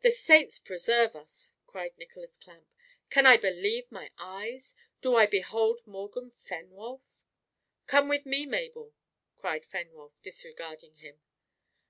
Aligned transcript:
"The 0.00 0.10
saints 0.12 0.58
preserve 0.58 1.14
us!" 1.14 1.52
cried 1.66 1.92
Nicholas 1.98 2.38
Clamp. 2.38 2.66
"Can 3.10 3.26
I 3.26 3.36
believe 3.36 3.92
my 3.92 4.10
eyes! 4.16 4.74
do 5.02 5.14
I 5.14 5.26
behold 5.26 5.86
Morgan 5.86 6.30
Fenwolf!" 6.30 7.22
"Come 7.86 8.08
with 8.08 8.24
me, 8.24 8.46
Mabel," 8.46 8.94
cried 9.36 9.66
Fenwolf, 9.66 10.14
disregarding 10.22 10.94
him. 10.94 11.20